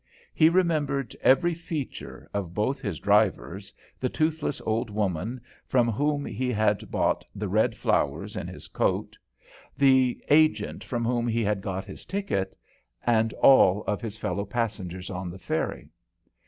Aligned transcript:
He 0.33 0.49
remembered 0.49 1.15
every 1.21 1.53
feature 1.53 2.27
of 2.33 2.55
both 2.55 2.81
his 2.81 2.97
drivers, 2.99 3.71
the 3.99 4.09
toothless 4.09 4.59
old 4.61 4.89
woman 4.89 5.39
from 5.67 5.91
whom 5.91 6.25
he 6.25 6.51
had 6.51 6.89
bought 6.89 7.23
the 7.35 7.47
red 7.47 7.77
flowers 7.77 8.35
in 8.35 8.47
his 8.47 8.67
coat, 8.67 9.15
the 9.77 10.19
agent 10.31 10.83
from 10.83 11.05
whom 11.05 11.27
he 11.27 11.43
had 11.43 11.61
got 11.61 11.85
his 11.85 12.03
ticket, 12.03 12.57
and 13.05 13.31
all 13.33 13.83
of 13.85 14.01
his 14.01 14.17
fellow 14.17 14.43
passengers 14.43 15.11
on 15.11 15.29
the 15.29 15.37
ferry. 15.37 15.87